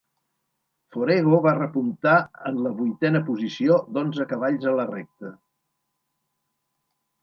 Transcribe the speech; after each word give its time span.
Forego 0.95 1.41
va 1.47 1.53
repuntar 1.57 2.15
en 2.53 2.59
la 2.69 2.73
vuitena 2.81 3.23
posició 3.31 3.79
d'onze 3.93 4.29
cavalls 4.35 4.69
a 4.75 4.79
la 4.83 4.91
recta. 4.97 5.37